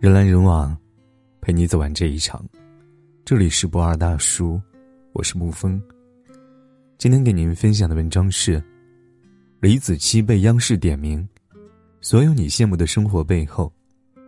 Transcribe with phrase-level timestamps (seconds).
[0.00, 0.74] 人来人往，
[1.42, 2.42] 陪你走完这一场。
[3.22, 4.58] 这里是不二大叔，
[5.12, 5.78] 我是沐风。
[6.96, 8.64] 今天给您分享的文章是：
[9.60, 11.28] 李子柒被央视点名，
[12.00, 13.70] 所有你羡慕的生活背后，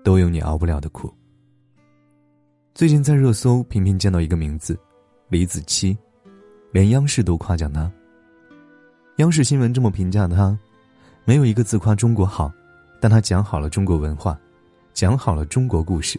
[0.05, 1.11] 都有你熬不了的苦。
[2.75, 4.79] 最近在热搜频频见到一个名字，
[5.31, 5.97] 李子柒，
[6.71, 7.91] 连央视都夸奖他。
[9.17, 10.55] 央视新闻这么评价他：
[11.25, 12.53] 没有一个字夸中国好，
[13.01, 14.39] 但他讲好了中国文化。
[15.03, 16.17] 讲好了中国故事。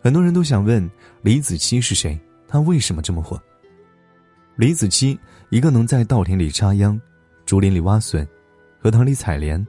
[0.00, 0.88] 很多人都想问
[1.22, 2.16] 李子柒是谁？
[2.46, 3.36] 他为什么这么火？
[4.54, 5.18] 李子柒，
[5.50, 7.00] 一个能在稻田里插秧、
[7.44, 8.24] 竹林里挖笋、
[8.80, 9.66] 荷塘里采莲、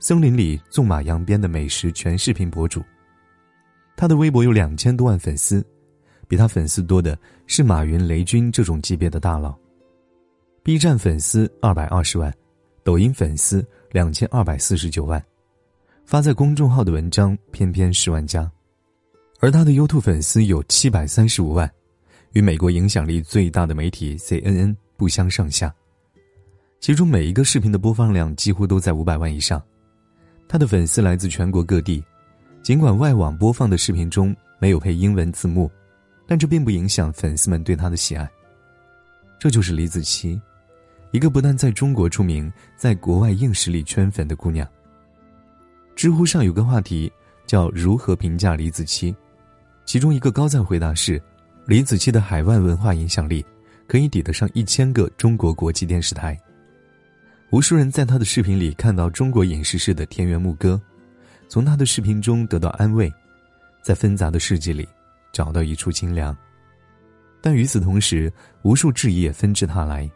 [0.00, 2.82] 森林里纵马扬鞭的美食全视频博主。
[3.94, 5.64] 他的微博有两千多万粉丝，
[6.26, 9.56] 比他粉丝多的是马云、雷军这种级别的大佬。
[10.64, 12.34] B 站粉丝二百二十万，
[12.82, 15.24] 抖音粉丝两千二百四十九万。
[16.04, 18.50] 发在公众号的文章偏偏十万加，
[19.40, 21.70] 而他的 YouTube 粉丝有七百三十五万，
[22.32, 25.74] 与美国影响力最大的媒体 CNN 不相上下。
[26.80, 29.62] 其中每一个视频的播放量几乎都在五百万以上。
[30.48, 32.04] 他的粉丝来自全国各地，
[32.62, 35.70] 尽管外网播放的视频中没有配英文字幕，
[36.26, 38.28] 但这并不影响粉丝们对他的喜爱。
[39.38, 40.38] 这就是李子柒，
[41.10, 44.68] 一个不但在中国出名，在国外硬实力圈粉的姑娘。
[46.02, 47.08] 知乎上有个话题
[47.46, 49.14] 叫“如何评价李子柒”，
[49.86, 51.22] 其中一个高赞回答是
[51.64, 53.46] ：“李子柒的海外文化影响力
[53.86, 56.36] 可以抵得上一千个中国国际电视台。”
[57.52, 60.82] 无数人在他的视频里看到中国影视式的田园牧歌，
[61.46, 63.08] 从他的视频中得到安慰，
[63.80, 64.84] 在纷杂的世界里
[65.32, 66.36] 找到一处清凉。
[67.40, 68.28] 但与此同时，
[68.62, 70.10] 无数质疑也纷至沓来：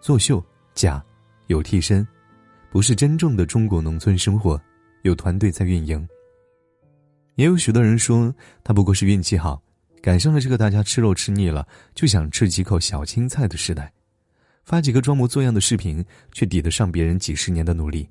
[0.00, 1.00] 作秀、假、
[1.46, 2.04] 有替身，
[2.72, 4.60] 不是真正的中国农村生活。
[5.02, 6.06] 有团队在运营。
[7.36, 9.62] 也有许多人说他不过是运气好，
[10.02, 13.92] 赶上了这个大家吃肉吃腻了就想吃几口小青菜的时代，
[14.64, 18.08] 发几个装模作样的视频却抵得上别人几十年的努力。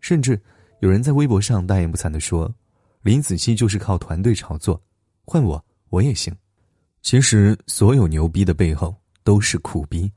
[0.00, 0.40] 甚至
[0.80, 2.54] 有人在微博上大言不惭地说
[3.02, 4.80] ：“林子柒就是靠团队炒作，
[5.24, 6.34] 换我我也行。”
[7.02, 10.10] 其实，所有牛逼的背后都是苦逼。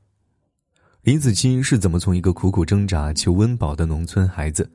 [1.02, 4.68] 李子柒是怎么从一个苦苦挣扎求温饱的农村孩子？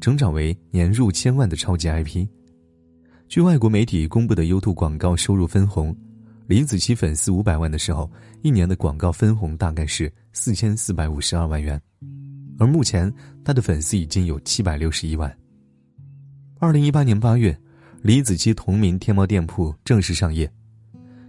[0.00, 2.26] 成长为年入千万的超级 IP。
[3.28, 5.94] 据外国媒体公布的 YouTube 广告收入分红，
[6.46, 8.10] 李子柒粉丝五百万的时候，
[8.42, 11.80] 一年的广告分红大概是四千四百五十二万元，
[12.58, 13.12] 而目前
[13.44, 15.32] 他的粉丝已经有七百六十一万。
[16.58, 17.56] 二零一八年八月，
[18.00, 20.50] 李子柒同名天猫店铺正式上业，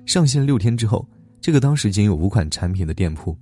[0.06, 1.06] 上线六天之后，
[1.42, 3.38] 这个当时仅有五款产品的店铺，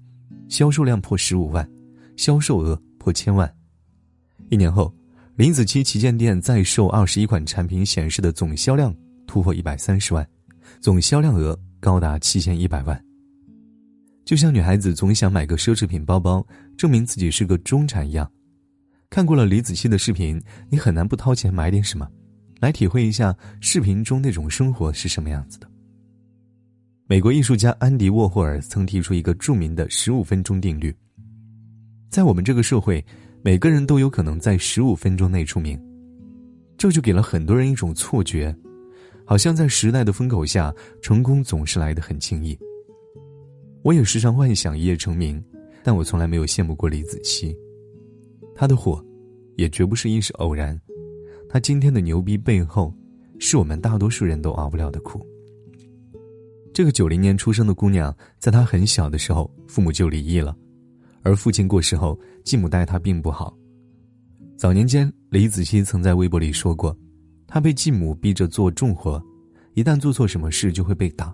[0.49, 1.69] 销售量破十五万，
[2.17, 3.49] 销售额破千万。
[4.49, 4.91] 一年后。
[5.39, 8.93] 林子柒旗舰店在售二十一款产品显示的总销量
[9.25, 10.27] 突破一百三十万，
[10.81, 13.01] 总销量额高达七千一百万。
[14.25, 16.45] 就像女孩子总想买个奢侈品包包，
[16.77, 18.29] 证明自己是个中产一样。
[19.09, 22.05] 看过了李子柒的视频，你很难不掏钱买点什么，
[22.59, 25.71] 来体会一下视频中那种生活是什么样子的。
[27.07, 30.93] 美国艺术家安迪沃霍尔曾提出一个著名的十五分钟定律，
[32.09, 33.01] 在我们这个社会。
[33.41, 35.79] 每个人都有可能在十五分钟内出名，
[36.77, 38.53] 这就给了很多人一种错觉，
[39.25, 42.57] 好像在时代的风口下，成功总是来得很轻易。
[43.81, 45.41] 我也时常幻想一夜成名，
[45.83, 47.55] 但我从来没有羡慕过李子柒。
[48.53, 49.01] 他的火，
[49.55, 50.79] 也绝不是一时偶然。
[51.47, 52.93] 他今天的牛逼背后，
[53.39, 55.25] 是我们大多数人都熬不了的苦。
[56.73, 60.55] 这个九零年出生的姑娘，在她很小的时候，父母就离异了。
[61.21, 63.55] 而父亲过世后，继母待他并不好。
[64.57, 66.95] 早年间，李子柒曾在微博里说过，
[67.47, 69.21] 他被继母逼着做重活，
[69.73, 71.33] 一旦做错什么事就会被打，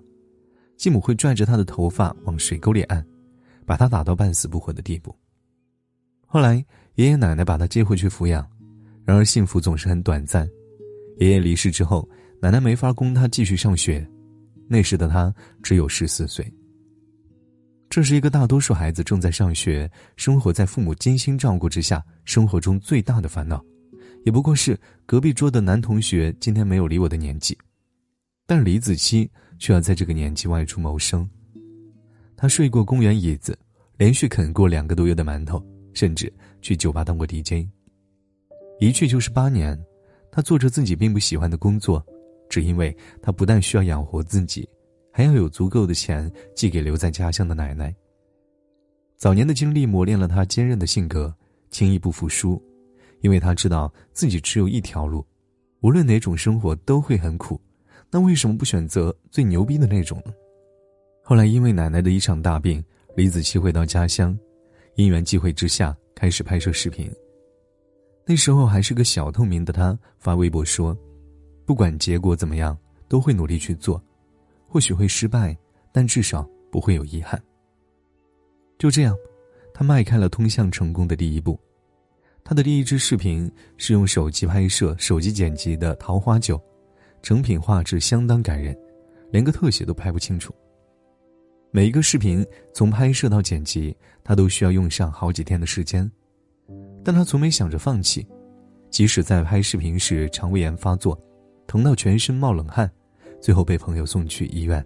[0.78, 3.06] 继母会拽着他的头发往水沟里按，
[3.66, 5.16] 把他打到半死不活的地步。
[6.26, 6.64] 后来，
[6.96, 8.48] 爷爷奶奶把他接回去抚养，
[9.06, 10.48] 然而幸福总是很短暂。
[11.18, 12.08] 爷爷离世之后，
[12.42, 14.06] 奶奶没法供他继续上学，
[14.68, 15.34] 那时的他
[15.64, 16.46] 只有十四岁。
[17.96, 23.64] 这是一个大多数孩子正在上学、生活在父母精心照顾之下，生活中最大的烦恼，
[24.26, 27.58] 也不过是隔壁桌的男同学今天没有理我的年纪。
[28.46, 31.26] 但李子柒却要在这个年纪外出谋生。
[32.36, 33.58] 他睡过公园椅子，
[33.96, 36.30] 连续啃过两个多月的馒头，甚至
[36.62, 37.66] 去酒吧当过 DJ。
[38.82, 39.82] 一去就是八年，
[40.34, 42.06] 他做着自己并不喜欢的工作，
[42.50, 44.68] 只因为他不但需要养活自己。
[45.18, 47.96] 还要有足够的钱寄给留在家乡的奶奶。
[49.16, 51.34] 早年的经历磨练了他坚韧的性格，
[51.72, 52.62] 轻易不服输，
[53.22, 55.26] 因为他知道自己只有一条路，
[55.80, 57.58] 无论哪种生活都会很苦，
[58.12, 60.34] 那为什么不选择最牛逼的那种呢？
[61.24, 62.84] 后来因为奶奶的一场大病，
[63.16, 64.38] 李子柒回到家乡，
[64.96, 67.10] 因缘际会之下开始拍摄视频。
[68.26, 70.94] 那时候还是个小透明的他发微博说
[71.66, 72.78] ：“不管结果怎么样，
[73.08, 74.04] 都会努力去做，
[74.68, 75.58] 或许会失败，
[75.92, 77.42] 但至少不会有遗憾。”
[78.78, 79.16] 就这样，
[79.74, 81.60] 他迈开了通向成功的第一步。
[82.44, 86.58] 他的第一支视频是用手机拍摄、手机剪辑的《桃花酒》，
[87.24, 88.78] 成品画质相当感人，
[89.32, 90.54] 连个特写都拍不清楚。
[91.72, 96.10] 每一个视频从拍摄到剪辑，他都需要用上好几天的时间，
[97.04, 98.28] 但他从没想着放弃，
[98.92, 101.20] 即使在拍视频时肠胃炎发作，
[101.66, 102.90] 疼到全身冒冷汗，
[103.42, 104.86] 最后被朋友送去医院。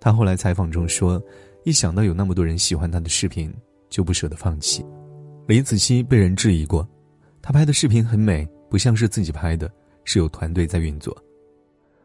[0.00, 1.22] 他后来采访中说
[1.64, 3.52] ：“一想到有那么多人喜欢他的视频，
[3.88, 4.84] 就不舍得放弃。”
[5.46, 6.88] 李子柒被人质疑过，
[7.40, 9.70] 他拍的视频很美，不像是自己拍的，
[10.04, 11.16] 是有团队在运作。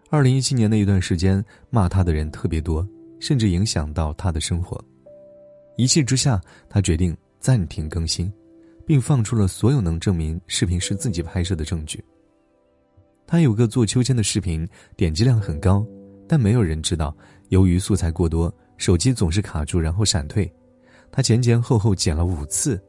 [0.10, 2.88] 二零一七年的一段时间，骂他的人特别多，
[3.20, 4.84] 甚至影响到他的生活。
[5.76, 8.32] 一气之下，他决定暂停更新，
[8.86, 12.04] 并放出了所有能证明视频是自己拍摄的证据。
[13.28, 15.86] 他有个做秋千的视频，点击量很高，
[16.28, 17.16] 但没有人知道，
[17.50, 20.52] 由于素材过多，手机总是卡住，然后闪退。
[21.12, 22.82] 他前前后后剪了五次。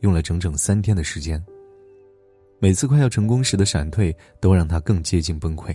[0.00, 1.42] 用了整整三天的时间。
[2.58, 5.74] 每次快要成功时的闪退，都让他更接近崩溃。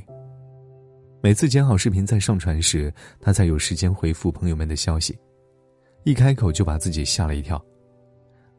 [1.22, 5.18] 每次剪好视频再上传时，他才有时间回复朋友们的消息，
[6.04, 7.60] 一开口就把自己吓了一跳。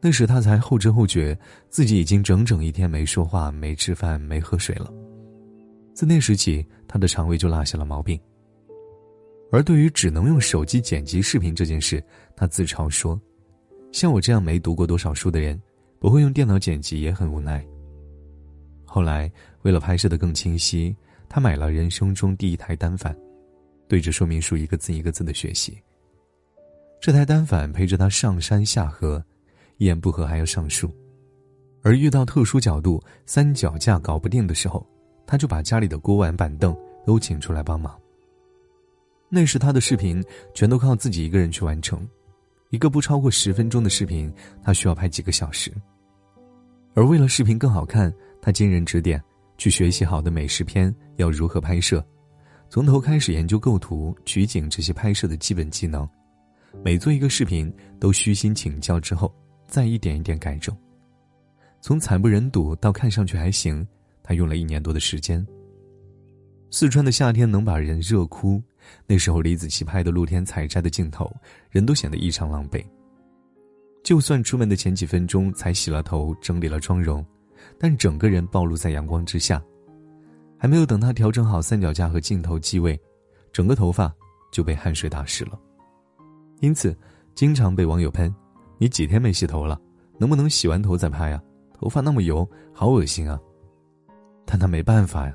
[0.01, 1.37] 那时他才后知后觉，
[1.69, 4.91] 自己已经整整一天没说话、没吃饭、没喝水了。
[5.93, 8.19] 自那时起，他的肠胃就落下了毛病。
[9.51, 12.03] 而对于只能用手机剪辑视频这件事，
[12.35, 13.19] 他自嘲说。
[13.91, 15.61] 像我这样没读过多少书的人，
[15.99, 17.63] 不会用电脑剪辑也很无奈。
[18.83, 19.31] 后来
[19.61, 20.95] 为了拍摄的更清晰，
[21.29, 23.15] 他买了人生中第一台单反，
[23.87, 25.77] 对着说明书一个字一个字的学习。
[26.99, 29.23] 这台单反陪着他上山下河，
[29.77, 30.91] 一言不合还要上树，
[31.83, 34.83] 而遇到特殊角度三脚架搞不定的时候，
[35.25, 36.75] 他就把家里的锅碗板凳
[37.05, 37.97] 都请出来帮忙。
[39.29, 40.23] 那时他的视频
[40.53, 42.07] 全都靠自己一个人去完成。
[42.69, 44.33] 一个不超过十分钟的视频，
[44.63, 45.71] 他需要拍几个小时。
[46.95, 49.21] 而为了视频更好看，他经人指点，
[49.57, 52.03] 去学习好的美食片要如何拍摄，
[52.69, 56.07] 从头开始研究构图、取景这些拍摄的基本技能。
[56.83, 59.31] 每做一个视频，都虚心请教之后，
[59.67, 60.75] 再一点一点改正。
[61.79, 63.87] 从惨不忍睹到看上去还行，
[64.23, 65.45] 他用了一年多的时间。
[66.71, 68.61] 四川的夏天能把人热哭。
[69.07, 71.31] 那时候李子柒拍的露天采摘的镜头，
[71.69, 72.83] 人都显得异常狼狈。
[74.03, 77.25] 就算出门的前几分钟才洗了头、整理了妆容，
[77.79, 79.63] 但整个人暴露在阳光之下。
[80.57, 82.99] 还没有等他调整好三脚架和镜头机位，
[83.53, 84.13] 整个头发
[84.51, 85.57] 就被汗水打湿了。
[86.59, 86.97] 因此，
[87.35, 88.33] 经常被网友喷
[88.77, 89.79] ：“你几天没洗头了？
[90.17, 91.41] 能不能洗完头再拍啊？
[91.73, 93.39] 头发那么油，好恶心啊！”
[94.45, 95.33] 但他没办法呀。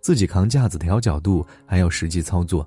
[0.00, 2.66] 自己扛架子调角度，还要实际操作，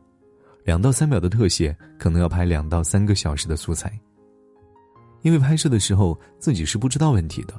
[0.64, 3.92] 两到三秒的特写可能要拍两到三个小时的素材。
[5.24, 7.54] 因为拍摄的时候自己是不知道问题的，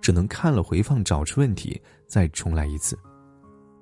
[0.00, 2.96] 只能看了回放找出问题，再重来一次。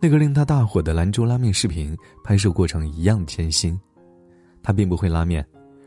[0.00, 3.78] 那个令他大火的兰州拉面视频拍摄过程一样艰辛，
[4.62, 5.44] 他并不会拉面，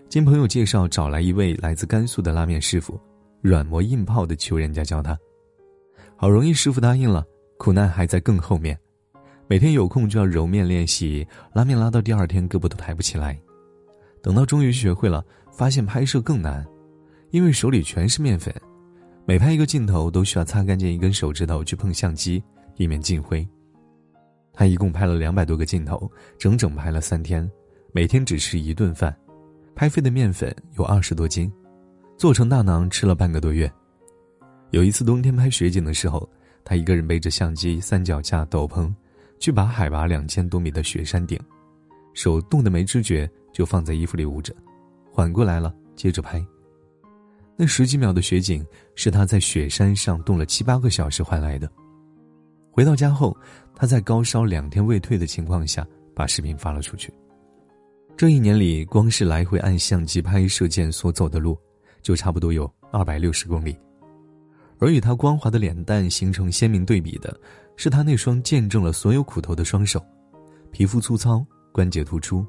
[0.09, 2.99] 经朋友介绍找来一位来自甘肃的拉面师傅，
[3.41, 5.17] 软磨硬泡的求人家教他，
[6.17, 7.25] 好容易师傅答应了，
[7.61, 8.75] 苦难还在更后面。
[9.47, 13.39] 每天有空就要揉面练习拉面，拉到第二天胳膊都抬不起来。
[14.19, 16.65] 等到终于学会了，发现拍摄更难，
[17.29, 18.51] 因为手里全是面粉，
[19.27, 22.43] 每拍一个镜头都需要擦干净一根手指头去碰相机，
[22.77, 23.47] 以免进灰。
[24.51, 27.47] 他一共拍了两百多个镜头，整整拍了三天，
[27.93, 29.15] 每天只吃一顿饭，
[29.75, 31.51] 拍废的面粉有二十多斤，
[32.17, 33.71] 做成大馕吃了半个多月。
[34.71, 36.27] 有一次冬天拍雪景的时候，
[36.63, 38.93] 他一个人背着相机、三脚架、斗篷。
[39.39, 41.35] 去把海拔两千多米的雪山顶，
[42.13, 44.53] 手冻得没知觉，就放在衣服里捂着，
[45.11, 46.39] 缓过来了接着拍。
[47.55, 48.63] 那十几秒的雪景
[48.93, 51.67] 是他在雪山上冻了七八个小时换来的。
[52.69, 53.35] 回到家后，
[53.73, 57.11] 他在高烧两天未退的情况下把视频发了出去。
[58.15, 61.57] 这一年里，光是来回按相机拍摄键所走的路，
[62.03, 63.75] 就差不多有二百六十公里。
[64.81, 67.39] 而与他光滑的脸蛋形成鲜明对比的，
[67.75, 70.03] 是他那双见证了所有苦头的双手，
[70.71, 72.43] 皮肤粗糙，关节突出，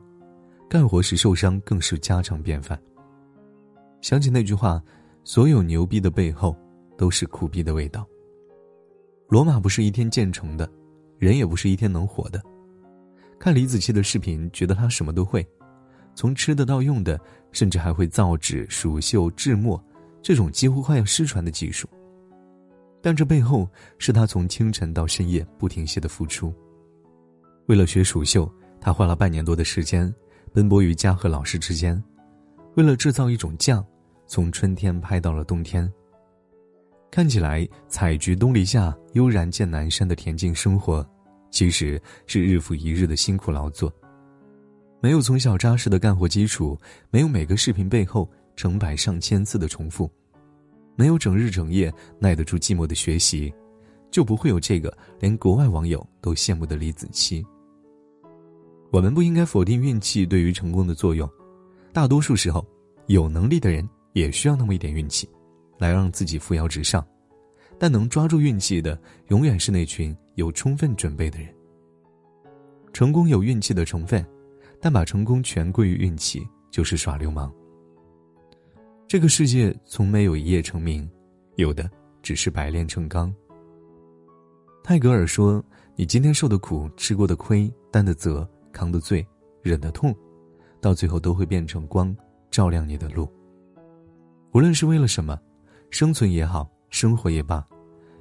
[0.66, 2.80] 干活时受伤更是家常便饭。
[4.00, 4.82] 想起那句话
[5.24, 6.56] ：“所有牛逼的背后，
[6.96, 8.06] 都是苦逼的味道。”
[9.28, 10.66] 罗马不是一天建成的，
[11.18, 12.42] 人也不是一天能火的。
[13.38, 15.46] 看李子柒的视频，觉得他什么都会，
[16.14, 17.20] 从吃的到用的，
[17.52, 19.78] 甚至还会造纸、蜀绣、制墨，
[20.22, 21.86] 这种几乎快要失传的技术。
[23.02, 23.68] 但这背后
[23.98, 26.54] 是他从清晨到深夜不停歇的付出。
[27.66, 30.12] 为了学蜀绣，他花了半年多的时间，
[30.52, 32.02] 奔波于家和老师之间。
[32.76, 33.84] 为了制造一种酱，
[34.26, 35.90] 从春天拍到了冬天。
[37.10, 41.06] 看起来采菊东篱下，悠然见南山的恬静生活，
[41.50, 43.92] 其实是日复一日的辛苦劳作。
[45.00, 46.78] 没有从小扎实的干活基础，
[47.10, 50.10] 没有每个视频背后成百上千次的重复，
[50.94, 53.52] 没有整日整夜耐得住寂寞的学习，
[54.10, 57.44] 就不会有这个连国外网友都羡慕的李子柒。
[58.90, 61.28] 我们不应该否定运气对于成功的作用，
[61.92, 62.66] 大多数时候，
[63.06, 65.28] 有能力的人也需要那么一点运气，
[65.78, 67.04] 来让自己扶摇直上。
[67.78, 71.48] 但能抓住运气的，永远是那群有充分准备的人。
[72.92, 74.24] 成功有运气的成分，
[74.78, 77.52] 但把成功全归于运气，就是耍流氓。
[79.12, 81.06] 这个世界从没有一夜成名，
[81.56, 81.86] 有的
[82.22, 83.30] 只是百炼成钢。
[84.82, 85.62] 泰戈尔说
[85.94, 89.22] ：“你今天受的苦、吃过的亏、担的责。”扛的罪，
[89.60, 90.16] 忍的痛，
[90.80, 92.16] 到最后都会变成光，
[92.50, 93.30] 照亮你的路。
[94.54, 95.38] 无论是为了什么，
[95.90, 97.62] 生存也好，生活也罢，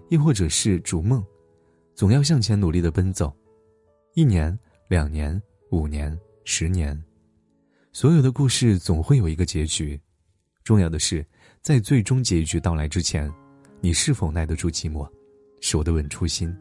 [0.10, 1.24] 亦或者是逐梦，
[1.96, 3.34] 总要向前努力的奔走。
[4.14, 7.02] 一年、两年、五年、十年，
[7.94, 9.98] 所有的故事总会有一个结局。
[10.72, 11.26] 重要的是，
[11.62, 13.30] 在最终结局到来之前，
[13.82, 15.06] 你是否耐得住寂寞，
[15.60, 16.56] 是我的稳初心。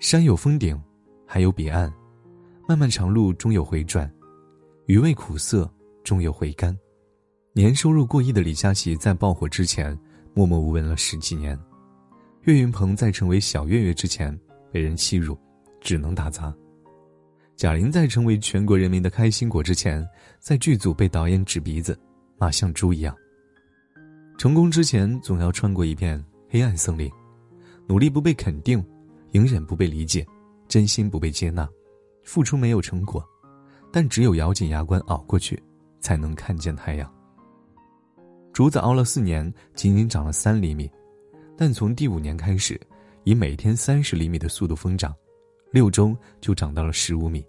[0.00, 0.82] 山有峰顶，
[1.26, 1.92] 海有彼岸。
[2.66, 4.10] 漫漫长路终有回转，
[4.86, 5.70] 余味苦涩
[6.04, 6.74] 终有回甘。
[7.52, 9.94] 年收入过亿的李佳琦在爆火之前
[10.32, 11.54] 默默无闻了十几年，
[12.44, 14.34] 岳云鹏在成为小岳岳之前
[14.72, 15.38] 被人欺辱，
[15.82, 16.50] 只能打杂。
[17.56, 20.02] 贾玲在成为全国人民的开心果之前，
[20.40, 21.98] 在剧组被导演指鼻子，
[22.38, 23.16] 骂像猪一样。
[24.38, 27.10] 成功之前总要穿过一片黑暗森林，
[27.86, 28.84] 努力不被肯定，
[29.32, 30.26] 隐忍不被理解，
[30.68, 31.68] 真心不被接纳。
[32.22, 33.24] 付出没有成果，
[33.92, 35.62] 但只有咬紧牙关熬过去，
[36.00, 37.12] 才能看见太阳。
[38.52, 40.90] 竹子熬了四年，仅仅长了三厘米，
[41.56, 42.80] 但从第五年开始，
[43.22, 45.14] 以每天三十厘米的速度疯长，
[45.70, 47.46] 六周就长到了十五米。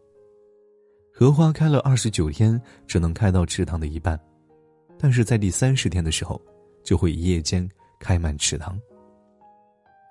[1.11, 4.19] 荷花开了二十九天，只能开到池塘的一半，
[4.99, 6.41] 但是在第三十天的时候，
[6.83, 7.67] 就会一夜间
[7.99, 8.79] 开满池塘。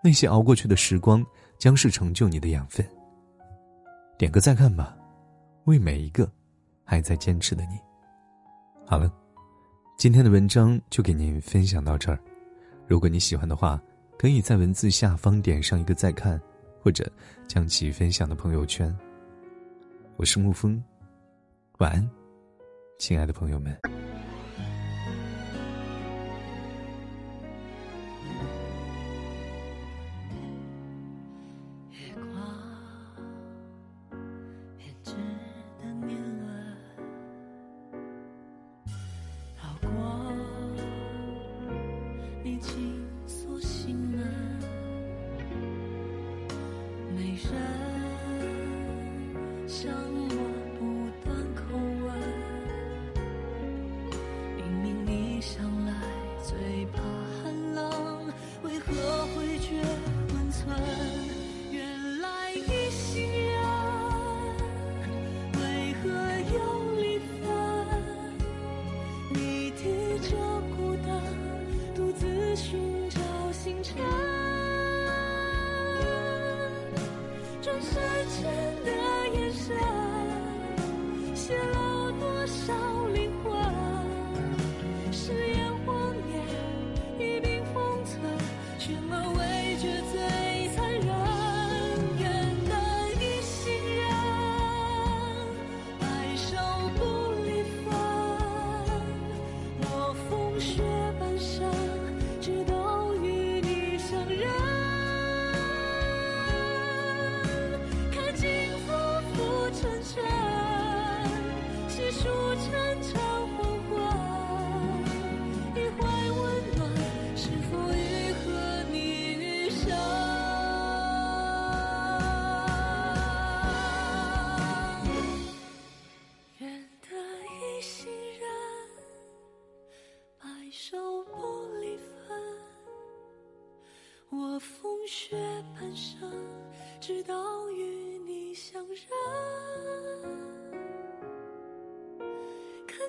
[0.03, 1.25] 那些熬过去的时光，
[1.59, 2.87] 将是成就你的养分。
[4.17, 4.97] 点个再看吧，
[5.65, 6.31] 为每一个
[6.85, 7.79] 还在坚持的你。
[8.87, 9.13] 好了，
[9.99, 12.19] 今天的文章就给您分享到这儿。
[12.87, 13.83] 如果你喜欢的话，
[14.17, 16.41] 可以在文字下方点上一个再看，
[16.81, 17.11] 或者
[17.49, 18.97] 将其分享到朋友圈。
[20.17, 20.83] 我是沐风，
[21.79, 22.11] 晚安，
[22.99, 24.06] 亲爱的朋友们。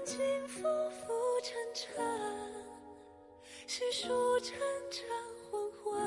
[0.09, 1.85] 今浮浮沉沉，
[3.67, 4.57] 细数晨
[4.89, 5.05] 晨
[5.51, 6.01] 昏昏，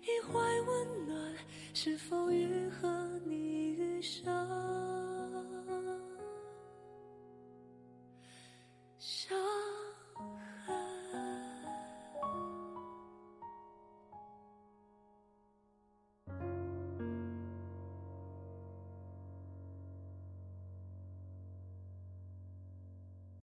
[0.00, 1.36] 一怀温暖，
[1.74, 2.88] 是否愈合
[3.26, 4.39] 你余生？